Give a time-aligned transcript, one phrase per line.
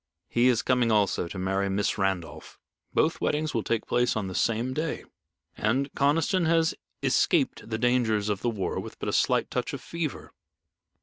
[0.27, 2.57] "He is coming also to marry Miss Randolph.
[2.91, 5.03] Both weddings will take place on the same day,
[5.55, 10.33] and Conniston has escaped the dangers of the war with a slight touch of fever.